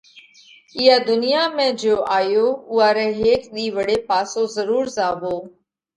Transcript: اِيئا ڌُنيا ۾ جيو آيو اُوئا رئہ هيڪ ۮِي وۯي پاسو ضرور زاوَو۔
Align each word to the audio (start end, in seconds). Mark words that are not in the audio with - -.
اِيئا 0.77 0.95
ڌُنيا 1.07 1.43
۾ 1.55 1.65
جيو 1.79 1.97
آيو 2.17 2.47
اُوئا 2.71 2.89
رئہ 2.97 3.09
هيڪ 3.19 3.41
ۮِي 3.53 3.65
وۯي 3.75 3.95
پاسو 4.09 4.41
ضرور 4.55 4.83
زاوَو۔ 4.95 5.35